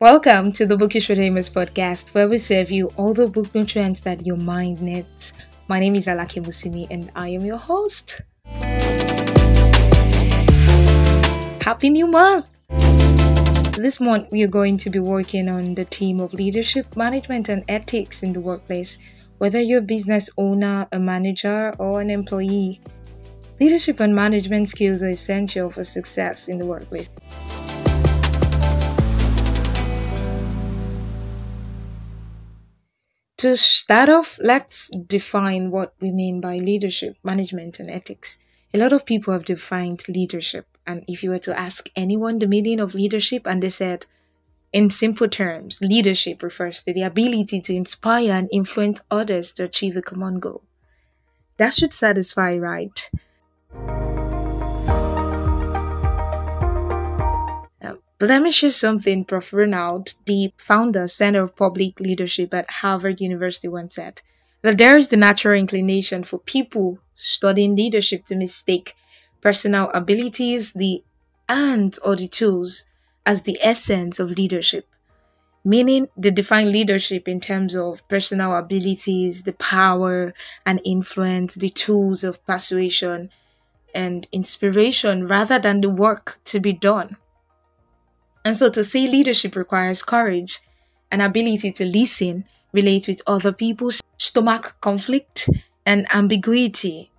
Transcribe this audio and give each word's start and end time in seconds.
Welcome 0.00 0.50
to 0.52 0.64
the 0.64 0.78
Bookish 0.78 1.10
with 1.10 1.18
podcast, 1.18 2.14
where 2.14 2.26
we 2.26 2.38
serve 2.38 2.70
you 2.70 2.88
all 2.96 3.12
the 3.12 3.28
book 3.28 3.54
nutrients 3.54 4.00
that 4.00 4.24
your 4.24 4.38
mind 4.38 4.80
needs. 4.80 5.34
My 5.68 5.78
name 5.78 5.94
is 5.94 6.06
Alake 6.06 6.42
Musimi, 6.42 6.86
and 6.90 7.12
I 7.14 7.28
am 7.28 7.44
your 7.44 7.58
host. 7.58 8.22
Happy 11.62 11.90
New 11.90 12.06
Month! 12.06 12.48
This 13.76 14.00
month, 14.00 14.32
we 14.32 14.42
are 14.42 14.48
going 14.48 14.78
to 14.78 14.88
be 14.88 15.00
working 15.00 15.50
on 15.50 15.74
the 15.74 15.84
theme 15.84 16.18
of 16.18 16.32
leadership, 16.32 16.96
management, 16.96 17.50
and 17.50 17.62
ethics 17.68 18.22
in 18.22 18.32
the 18.32 18.40
workplace. 18.40 18.96
Whether 19.36 19.60
you're 19.60 19.80
a 19.80 19.82
business 19.82 20.30
owner, 20.38 20.88
a 20.92 20.98
manager, 20.98 21.74
or 21.78 22.00
an 22.00 22.08
employee, 22.08 22.80
leadership 23.60 24.00
and 24.00 24.14
management 24.14 24.66
skills 24.66 25.02
are 25.02 25.10
essential 25.10 25.68
for 25.68 25.84
success 25.84 26.48
in 26.48 26.58
the 26.58 26.64
workplace. 26.64 27.10
To 33.40 33.56
start 33.56 34.10
off, 34.10 34.38
let's 34.42 34.90
define 34.90 35.70
what 35.70 35.94
we 35.98 36.10
mean 36.12 36.42
by 36.42 36.56
leadership, 36.56 37.16
management, 37.24 37.80
and 37.80 37.90
ethics. 37.90 38.38
A 38.74 38.78
lot 38.78 38.92
of 38.92 39.06
people 39.06 39.32
have 39.32 39.46
defined 39.46 40.06
leadership, 40.08 40.66
and 40.86 41.04
if 41.08 41.22
you 41.22 41.30
were 41.30 41.38
to 41.38 41.58
ask 41.58 41.88
anyone 41.96 42.38
the 42.38 42.46
meaning 42.46 42.80
of 42.80 42.94
leadership, 42.94 43.46
and 43.46 43.62
they 43.62 43.70
said, 43.70 44.04
in 44.74 44.90
simple 44.90 45.26
terms, 45.26 45.80
leadership 45.80 46.42
refers 46.42 46.82
to 46.82 46.92
the 46.92 47.02
ability 47.02 47.62
to 47.62 47.74
inspire 47.74 48.32
and 48.32 48.50
influence 48.52 49.00
others 49.10 49.52
to 49.52 49.64
achieve 49.64 49.96
a 49.96 50.02
common 50.02 50.38
goal. 50.38 50.62
That 51.56 51.72
should 51.72 51.94
satisfy, 51.94 52.58
right? 52.58 53.10
But 58.20 58.28
let 58.28 58.42
me 58.42 58.50
share 58.50 58.68
something 58.68 59.24
Prof. 59.24 59.50
Ronald, 59.50 60.12
the 60.26 60.52
founder, 60.58 61.08
Center 61.08 61.42
of 61.42 61.56
Public 61.56 61.98
Leadership 61.98 62.52
at 62.52 62.70
Harvard 62.70 63.18
University, 63.18 63.66
once 63.66 63.94
said 63.94 64.20
that 64.60 64.76
there 64.76 64.94
is 64.94 65.08
the 65.08 65.16
natural 65.16 65.58
inclination 65.58 66.22
for 66.22 66.38
people 66.38 66.98
studying 67.16 67.74
leadership 67.74 68.26
to 68.26 68.36
mistake 68.36 68.94
personal 69.40 69.88
abilities, 69.94 70.74
the 70.74 71.02
and 71.48 71.98
or 72.04 72.14
the 72.14 72.28
tools 72.28 72.84
as 73.24 73.44
the 73.44 73.56
essence 73.62 74.20
of 74.20 74.32
leadership. 74.32 74.86
Meaning 75.64 76.08
they 76.14 76.30
define 76.30 76.70
leadership 76.70 77.26
in 77.26 77.40
terms 77.40 77.74
of 77.74 78.06
personal 78.06 78.54
abilities, 78.54 79.44
the 79.44 79.54
power 79.54 80.34
and 80.66 80.78
influence, 80.84 81.54
the 81.54 81.70
tools 81.70 82.22
of 82.22 82.44
persuasion 82.46 83.30
and 83.94 84.28
inspiration 84.30 85.26
rather 85.26 85.58
than 85.58 85.80
the 85.80 85.88
work 85.88 86.38
to 86.44 86.60
be 86.60 86.74
done. 86.74 87.16
And 88.44 88.56
so 88.56 88.70
to 88.70 88.82
say 88.82 89.06
leadership 89.06 89.54
requires 89.56 90.02
courage, 90.02 90.60
an 91.10 91.20
ability 91.20 91.72
to 91.72 91.84
listen, 91.84 92.44
relate 92.72 93.06
with 93.08 93.22
other 93.26 93.52
people, 93.52 93.90
stomach 94.16 94.76
conflict, 94.80 95.48
and 95.84 96.06
ambiguity. 96.14 97.10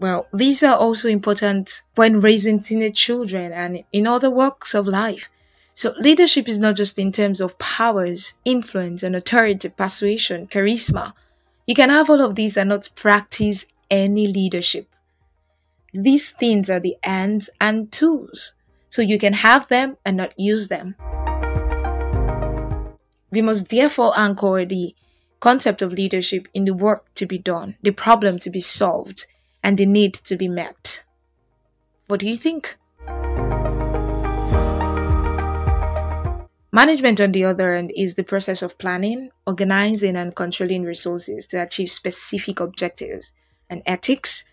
Well, 0.00 0.26
these 0.32 0.62
are 0.62 0.76
also 0.76 1.08
important 1.08 1.82
when 1.94 2.20
raising 2.20 2.60
teenage 2.60 2.96
children 2.96 3.52
and 3.52 3.84
in 3.92 4.06
other 4.06 4.30
walks 4.30 4.74
of 4.74 4.86
life. 4.86 5.30
So 5.72 5.94
leadership 5.98 6.48
is 6.48 6.58
not 6.58 6.76
just 6.76 6.98
in 6.98 7.10
terms 7.10 7.40
of 7.40 7.58
powers, 7.58 8.34
influence, 8.44 9.02
and 9.02 9.16
authority, 9.16 9.68
persuasion, 9.68 10.46
charisma. 10.46 11.14
You 11.66 11.74
can 11.74 11.90
have 11.90 12.10
all 12.10 12.20
of 12.20 12.34
these 12.34 12.56
and 12.56 12.68
not 12.68 12.90
practice 12.94 13.64
any 13.90 14.26
leadership. 14.26 14.88
These 15.92 16.30
things 16.30 16.68
are 16.68 16.80
the 16.80 16.96
ends 17.02 17.50
and 17.60 17.90
tools 17.90 18.54
so 18.94 19.02
you 19.02 19.18
can 19.18 19.32
have 19.32 19.66
them 19.66 19.96
and 20.04 20.16
not 20.16 20.32
use 20.38 20.68
them. 20.68 20.94
We 23.32 23.42
must 23.42 23.68
therefore 23.68 24.12
anchor 24.16 24.64
the 24.64 24.94
concept 25.40 25.82
of 25.82 25.92
leadership 25.92 26.46
in 26.54 26.64
the 26.64 26.74
work 26.74 27.12
to 27.16 27.26
be 27.26 27.36
done, 27.36 27.74
the 27.82 27.90
problem 27.90 28.38
to 28.38 28.50
be 28.50 28.60
solved, 28.60 29.26
and 29.64 29.76
the 29.76 29.84
need 29.84 30.14
to 30.14 30.36
be 30.36 30.46
met. 30.46 31.02
What 32.06 32.20
do 32.20 32.28
you 32.28 32.36
think? 32.36 32.76
Management, 36.72 37.20
on 37.20 37.32
the 37.32 37.44
other 37.46 37.74
hand, 37.74 37.90
is 37.96 38.14
the 38.14 38.22
process 38.22 38.62
of 38.62 38.78
planning, 38.78 39.30
organizing, 39.44 40.14
and 40.14 40.36
controlling 40.36 40.84
resources 40.84 41.48
to 41.48 41.60
achieve 41.60 41.90
specific 41.90 42.60
objectives. 42.60 43.32
And 43.68 43.82
ethics 43.86 44.44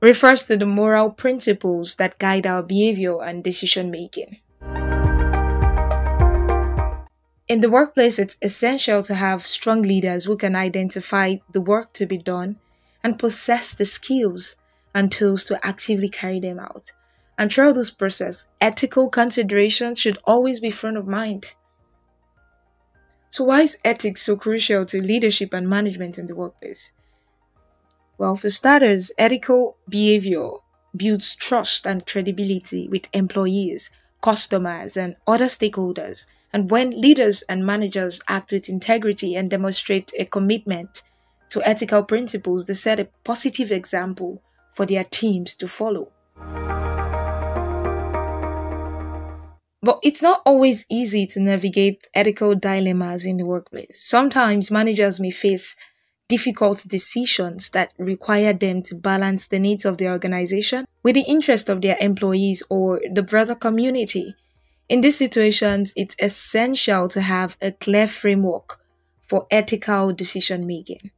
refers 0.00 0.44
to 0.44 0.56
the 0.56 0.66
moral 0.66 1.10
principles 1.10 1.96
that 1.96 2.18
guide 2.18 2.46
our 2.46 2.62
behavior 2.62 3.22
and 3.22 3.42
decision 3.42 3.90
making. 3.90 4.38
In 7.48 7.60
the 7.60 7.70
workplace, 7.70 8.18
it's 8.18 8.36
essential 8.42 9.02
to 9.04 9.14
have 9.14 9.46
strong 9.46 9.82
leaders 9.82 10.24
who 10.24 10.36
can 10.36 10.56
identify 10.56 11.36
the 11.52 11.60
work 11.60 11.92
to 11.92 12.04
be 12.04 12.18
done 12.18 12.58
and 13.04 13.18
possess 13.18 13.72
the 13.72 13.84
skills 13.84 14.56
and 14.92 15.12
tools 15.12 15.44
to 15.44 15.58
actively 15.64 16.08
carry 16.08 16.40
them 16.40 16.58
out. 16.58 16.92
And 17.38 17.52
throughout 17.52 17.74
this 17.74 17.90
process, 17.90 18.50
ethical 18.60 19.08
considerations 19.08 20.00
should 20.00 20.18
always 20.24 20.58
be 20.58 20.70
front 20.70 20.96
of 20.96 21.06
mind. 21.06 21.54
So, 23.30 23.44
why 23.44 23.60
is 23.60 23.78
ethics 23.84 24.22
so 24.22 24.36
crucial 24.36 24.84
to 24.86 25.02
leadership 25.02 25.52
and 25.52 25.68
management 25.68 26.18
in 26.18 26.26
the 26.26 26.34
workplace? 26.34 26.92
Well, 28.18 28.36
for 28.36 28.48
starters, 28.48 29.12
ethical 29.18 29.76
behavior 29.88 30.48
builds 30.96 31.36
trust 31.36 31.86
and 31.86 32.06
credibility 32.06 32.88
with 32.88 33.08
employees, 33.12 33.90
customers, 34.22 34.96
and 34.96 35.16
other 35.26 35.46
stakeholders. 35.46 36.26
And 36.52 36.70
when 36.70 36.98
leaders 36.98 37.42
and 37.42 37.66
managers 37.66 38.22
act 38.28 38.52
with 38.52 38.70
integrity 38.70 39.36
and 39.36 39.50
demonstrate 39.50 40.12
a 40.18 40.24
commitment 40.24 41.02
to 41.50 41.60
ethical 41.68 42.04
principles, 42.04 42.64
they 42.64 42.74
set 42.74 42.98
a 42.98 43.08
positive 43.24 43.70
example 43.70 44.42
for 44.72 44.86
their 44.86 45.04
teams 45.04 45.54
to 45.56 45.68
follow. 45.68 46.10
But 49.82 50.00
it's 50.02 50.22
not 50.22 50.40
always 50.46 50.86
easy 50.90 51.26
to 51.26 51.40
navigate 51.40 52.08
ethical 52.14 52.54
dilemmas 52.54 53.26
in 53.26 53.36
the 53.36 53.44
workplace. 53.44 54.00
Sometimes 54.02 54.70
managers 54.70 55.20
may 55.20 55.30
face 55.30 55.76
difficult 56.28 56.84
decisions 56.88 57.70
that 57.70 57.92
require 57.98 58.52
them 58.52 58.82
to 58.82 58.94
balance 58.94 59.46
the 59.46 59.60
needs 59.60 59.84
of 59.84 59.98
the 59.98 60.08
organization 60.08 60.86
with 61.02 61.14
the 61.14 61.24
interest 61.28 61.68
of 61.68 61.80
their 61.80 61.96
employees 62.00 62.62
or 62.68 63.00
the 63.12 63.22
broader 63.22 63.54
community. 63.54 64.34
In 64.88 65.00
these 65.00 65.16
situations, 65.16 65.92
it's 65.96 66.16
essential 66.20 67.08
to 67.08 67.20
have 67.20 67.56
a 67.60 67.72
clear 67.72 68.08
framework 68.08 68.80
for 69.26 69.46
ethical 69.50 70.12
decision 70.12 70.66
making. 70.66 71.10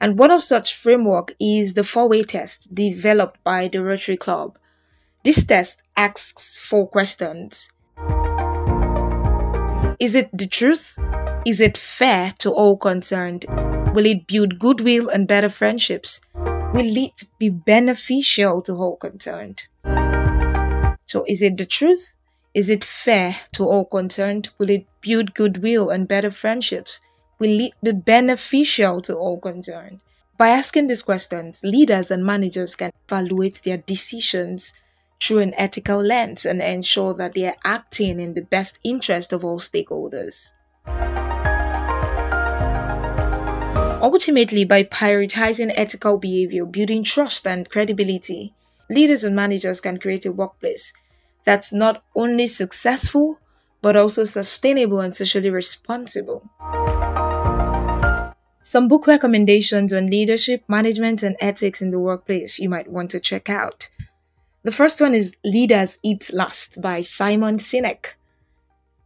And 0.00 0.18
one 0.18 0.30
of 0.30 0.42
such 0.42 0.74
framework 0.74 1.34
is 1.40 1.74
the 1.74 1.84
four-way 1.84 2.22
test 2.22 2.74
developed 2.74 3.42
by 3.44 3.68
the 3.68 3.82
Rotary 3.82 4.16
Club. 4.16 4.58
This 5.24 5.44
test 5.44 5.82
asks 5.96 6.56
four 6.56 6.88
questions. 6.88 7.70
Is 10.00 10.14
it 10.14 10.30
the 10.32 10.48
truth? 10.50 10.98
Is 11.44 11.60
it 11.60 11.76
fair 11.76 12.32
to 12.38 12.50
all 12.50 12.78
concerned? 12.78 13.44
Will 13.92 14.06
it 14.06 14.28
build 14.28 14.60
goodwill 14.60 15.08
and 15.08 15.26
better 15.26 15.48
friendships? 15.48 16.20
Will 16.72 16.96
it 16.96 17.24
be 17.40 17.50
beneficial 17.50 18.62
to 18.62 18.74
all 18.74 18.94
concerned? 18.94 19.66
So, 21.06 21.24
is 21.26 21.42
it 21.42 21.56
the 21.56 21.66
truth? 21.66 22.14
Is 22.54 22.70
it 22.70 22.84
fair 22.84 23.34
to 23.54 23.64
all 23.64 23.84
concerned? 23.84 24.50
Will 24.58 24.70
it 24.70 24.86
build 25.00 25.34
goodwill 25.34 25.90
and 25.90 26.06
better 26.06 26.30
friendships? 26.30 27.00
Will 27.40 27.60
it 27.60 27.72
be 27.82 27.90
beneficial 27.90 29.00
to 29.02 29.16
all 29.16 29.40
concerned? 29.40 30.00
By 30.38 30.50
asking 30.50 30.86
these 30.86 31.02
questions, 31.02 31.60
leaders 31.64 32.12
and 32.12 32.24
managers 32.24 32.76
can 32.76 32.92
evaluate 33.08 33.60
their 33.64 33.78
decisions 33.78 34.72
through 35.20 35.40
an 35.40 35.54
ethical 35.56 36.00
lens 36.00 36.46
and 36.46 36.62
ensure 36.62 37.12
that 37.14 37.34
they 37.34 37.46
are 37.46 37.56
acting 37.64 38.20
in 38.20 38.34
the 38.34 38.42
best 38.42 38.78
interest 38.84 39.32
of 39.32 39.44
all 39.44 39.58
stakeholders. 39.58 40.52
Ultimately, 44.02 44.64
by 44.64 44.82
prioritizing 44.84 45.72
ethical 45.74 46.16
behavior, 46.16 46.64
building 46.64 47.04
trust 47.04 47.46
and 47.46 47.68
credibility, 47.68 48.54
leaders 48.88 49.24
and 49.24 49.36
managers 49.36 49.82
can 49.82 49.98
create 49.98 50.24
a 50.24 50.32
workplace 50.32 50.94
that's 51.44 51.70
not 51.70 52.02
only 52.16 52.46
successful, 52.46 53.40
but 53.82 53.96
also 53.96 54.24
sustainable 54.24 55.00
and 55.00 55.14
socially 55.14 55.50
responsible. 55.50 56.42
Some 58.62 58.88
book 58.88 59.06
recommendations 59.06 59.92
on 59.92 60.06
leadership, 60.06 60.64
management, 60.66 61.22
and 61.22 61.36
ethics 61.40 61.82
in 61.82 61.90
the 61.90 61.98
workplace 61.98 62.58
you 62.58 62.70
might 62.70 62.88
want 62.88 63.10
to 63.10 63.20
check 63.20 63.50
out. 63.50 63.90
The 64.62 64.72
first 64.72 65.00
one 65.00 65.14
is 65.14 65.36
Leaders 65.44 65.98
Eat 66.02 66.30
Last 66.32 66.80
by 66.80 67.02
Simon 67.02 67.56
Sinek. 67.56 68.14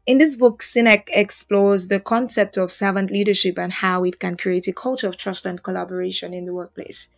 In 0.06 0.18
this 0.18 0.36
book, 0.36 0.60
Sinek 0.62 1.08
explores 1.14 1.88
the 1.88 1.98
concept 1.98 2.58
of 2.58 2.70
servant 2.70 3.10
leadership 3.10 3.58
and 3.58 3.72
how 3.72 4.04
it 4.04 4.18
can 4.18 4.36
create 4.36 4.68
a 4.68 4.72
culture 4.74 5.08
of 5.08 5.16
trust 5.16 5.46
and 5.46 5.62
collaboration 5.62 6.34
in 6.34 6.44
the 6.44 6.52
workplace. 6.52 7.08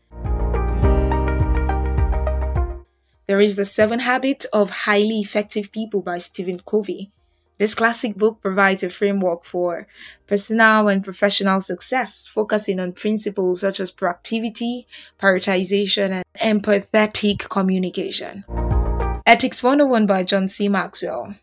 There 3.27 3.41
is 3.41 3.57
The 3.57 3.65
Seven 3.65 3.99
Habits 3.99 4.45
of 4.53 4.71
Highly 4.71 5.19
Effective 5.19 5.73
People 5.73 6.01
by 6.01 6.19
Stephen 6.19 6.61
Covey. 6.61 7.11
This 7.59 7.75
classic 7.75 8.15
book 8.15 8.41
provides 8.41 8.85
a 8.85 8.89
framework 8.89 9.45
for 9.45 9.89
personal 10.29 10.87
and 10.87 11.03
professional 11.03 11.61
success, 11.61 12.29
focusing 12.29 12.79
on 12.79 12.93
principles 12.93 13.63
such 13.63 13.81
as 13.81 13.91
proactivity, 13.91 14.85
prioritization, 15.19 16.23
and 16.39 16.63
empathetic 16.63 17.49
communication. 17.49 18.45
Ethics 19.27 19.61
101 19.61 20.07
by 20.07 20.23
John 20.23 20.47
C. 20.47 20.69
Maxwell. 20.69 21.35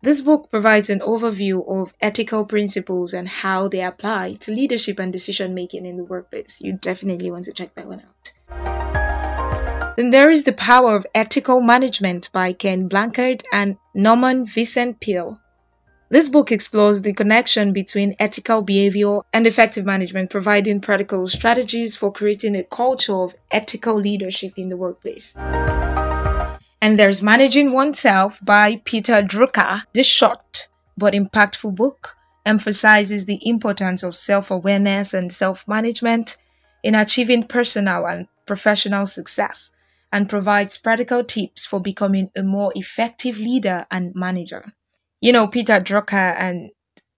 This 0.00 0.22
book 0.22 0.48
provides 0.48 0.88
an 0.90 1.00
overview 1.00 1.68
of 1.68 1.92
ethical 2.00 2.44
principles 2.44 3.12
and 3.12 3.26
how 3.28 3.66
they 3.66 3.82
apply 3.82 4.34
to 4.40 4.52
leadership 4.52 5.00
and 5.00 5.12
decision 5.12 5.54
making 5.54 5.86
in 5.86 5.96
the 5.96 6.04
workplace. 6.04 6.60
You 6.60 6.74
definitely 6.74 7.32
want 7.32 7.46
to 7.46 7.52
check 7.52 7.74
that 7.74 7.88
one 7.88 8.02
out. 8.02 8.32
Then 9.96 10.10
there 10.10 10.30
is 10.30 10.44
The 10.44 10.52
Power 10.52 10.94
of 10.94 11.04
Ethical 11.16 11.60
Management 11.60 12.30
by 12.32 12.52
Ken 12.52 12.86
Blanchard 12.86 13.42
and 13.52 13.76
Norman 13.92 14.46
Vincent 14.46 15.00
Peale. 15.00 15.40
This 16.10 16.28
book 16.28 16.52
explores 16.52 17.02
the 17.02 17.12
connection 17.12 17.72
between 17.72 18.14
ethical 18.20 18.62
behavior 18.62 19.22
and 19.32 19.48
effective 19.48 19.84
management, 19.84 20.30
providing 20.30 20.80
practical 20.80 21.26
strategies 21.26 21.96
for 21.96 22.12
creating 22.12 22.54
a 22.54 22.62
culture 22.62 23.16
of 23.16 23.34
ethical 23.50 23.96
leadership 23.96 24.52
in 24.56 24.68
the 24.68 24.76
workplace. 24.76 25.34
And 26.80 26.98
there's 26.98 27.22
Managing 27.22 27.72
Oneself 27.72 28.38
by 28.44 28.80
Peter 28.84 29.22
Drucker. 29.22 29.82
This 29.94 30.06
short 30.06 30.68
but 30.96 31.14
impactful 31.14 31.74
book 31.74 32.16
emphasizes 32.46 33.26
the 33.26 33.40
importance 33.46 34.02
of 34.02 34.14
self 34.14 34.50
awareness 34.50 35.12
and 35.12 35.32
self 35.32 35.66
management 35.66 36.36
in 36.82 36.94
achieving 36.94 37.42
personal 37.42 38.06
and 38.06 38.28
professional 38.46 39.06
success 39.06 39.70
and 40.12 40.28
provides 40.28 40.78
practical 40.78 41.22
tips 41.22 41.66
for 41.66 41.80
becoming 41.80 42.30
a 42.36 42.42
more 42.42 42.72
effective 42.74 43.38
leader 43.38 43.86
and 43.90 44.14
manager 44.14 44.64
you 45.20 45.32
know, 45.32 45.48
Peter 45.48 45.80
Drucker 45.80 46.34
and 46.38 46.70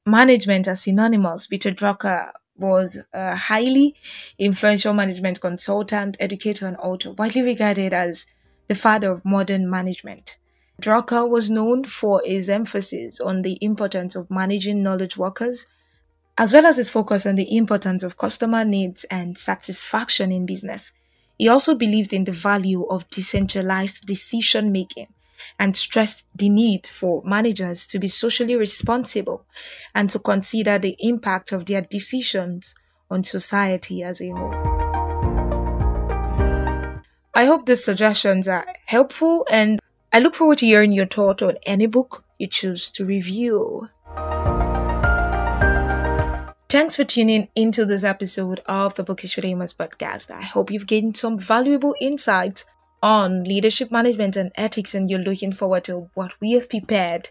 management 0.07 0.69
are 0.69 0.77
synonymous. 0.77 1.47
Peter 1.47 1.71
Drucker 1.71 2.33
was 2.57 3.05
a 3.13 3.35
highly 3.37 3.95
influential 4.39 4.93
management 4.93 5.41
consultant, 5.41 6.17
educator, 6.21 6.67
and 6.67 6.77
author, 6.79 7.13
widely 7.13 7.43
regarded 7.43 7.93
as 7.93 8.27
the 8.71 8.75
father 8.77 9.11
of 9.11 9.25
modern 9.25 9.69
management. 9.69 10.39
Drucker 10.81 11.29
was 11.29 11.51
known 11.51 11.83
for 11.83 12.23
his 12.25 12.49
emphasis 12.49 13.19
on 13.19 13.43
the 13.43 13.59
importance 13.61 14.15
of 14.15 14.31
managing 14.31 14.81
knowledge 14.81 15.17
workers, 15.17 15.67
as 16.39 16.53
well 16.53 16.65
as 16.65 16.77
his 16.77 16.89
focus 16.89 17.27
on 17.27 17.35
the 17.35 17.57
importance 17.57 18.05
of 18.05 18.17
customer 18.17 18.65
needs 18.65 19.03
and 19.11 19.37
satisfaction 19.37 20.31
in 20.31 20.47
business. 20.47 20.93
He 21.37 21.49
also 21.49 21.75
believed 21.75 22.13
in 22.13 22.23
the 22.23 22.31
value 22.31 22.85
of 22.85 23.11
decentralized 23.11 24.07
decision 24.07 24.71
making 24.71 25.09
and 25.59 25.77
stressed 25.77 26.29
the 26.33 26.49
need 26.49 26.87
for 26.87 27.25
managers 27.25 27.89
to 27.89 27.99
be 27.99 28.07
socially 28.07 28.55
responsible 28.55 29.47
and 29.97 30.09
to 30.11 30.21
consider 30.21 30.79
the 30.79 30.95
impact 31.01 31.51
of 31.51 31.67
their 31.67 31.83
decisions 31.83 32.77
on 33.11 33.25
society 33.25 34.05
as 34.05 34.21
a 34.21 34.29
whole. 34.29 34.70
I 37.41 37.47
hope 37.47 37.65
these 37.65 37.83
suggestions 37.83 38.47
are 38.49 38.67
helpful 38.85 39.47
and 39.51 39.81
I 40.13 40.19
look 40.19 40.35
forward 40.35 40.59
to 40.59 40.67
hearing 40.67 40.93
your 40.93 41.07
thought 41.07 41.41
on 41.41 41.55
any 41.65 41.87
book 41.87 42.23
you 42.39 42.47
choose 42.47 42.91
to 42.91 43.07
review. 43.07 43.89
Thanks 46.69 46.97
for 46.97 47.05
tuning 47.05 47.49
into 47.57 47.87
this 47.87 48.05
episode 48.05 48.61
of 48.67 48.95
the 48.97 49.05
Bookish 49.05 49.37
Famous 49.37 49.73
podcast. 49.73 50.31
I 50.31 50.43
hope 50.43 50.71
you've 50.71 50.87
gained 50.87 51.17
some 51.17 51.39
valuable 51.39 51.95
insights 51.99 52.67
on 53.03 53.45
leadership 53.45 53.91
management 53.91 54.37
and 54.37 54.53
ethics 54.57 54.95
and 54.95 55.11
you're 55.11 55.21
looking 55.21 55.53
forward 55.53 55.85
to 55.85 56.11
what 56.13 56.35
we 56.43 56.53
have 56.53 56.69
prepared 56.69 57.31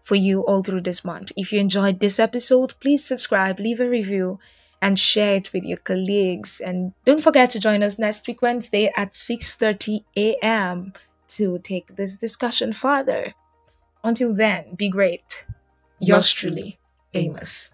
for 0.00 0.14
you 0.14 0.42
all 0.42 0.62
through 0.62 0.82
this 0.82 1.04
month. 1.04 1.32
If 1.36 1.52
you 1.52 1.58
enjoyed 1.58 1.98
this 1.98 2.20
episode, 2.20 2.74
please 2.78 3.04
subscribe, 3.04 3.58
leave 3.58 3.80
a 3.80 3.90
review, 3.90 4.38
and 4.82 4.98
share 4.98 5.36
it 5.36 5.52
with 5.52 5.64
your 5.64 5.78
colleagues. 5.78 6.60
And 6.60 6.92
don't 7.04 7.22
forget 7.22 7.50
to 7.50 7.60
join 7.60 7.82
us 7.82 7.98
next 7.98 8.26
week 8.26 8.42
Wednesday 8.42 8.90
at 8.96 9.12
6:30 9.12 10.04
a.m. 10.16 10.92
to 11.36 11.58
take 11.58 11.96
this 11.96 12.16
discussion 12.16 12.72
further. 12.72 13.34
Until 14.02 14.34
then, 14.34 14.74
be 14.76 14.88
great. 14.88 15.46
Yours 16.00 16.32
truly, 16.32 16.78
Amos. 17.14 17.70